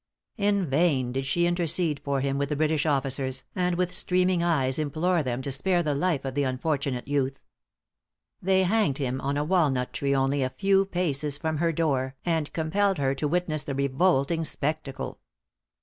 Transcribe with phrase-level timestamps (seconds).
[0.39, 4.79] In vain did she intercede for him with the British officers, and with streaming eyes
[4.79, 7.43] implore them to spare the life of the unfortunate youth.
[8.41, 12.51] They hanged him on a walnut tree only a few paces from her door, and
[12.51, 15.19] compelled her to witness the revolting spectacle!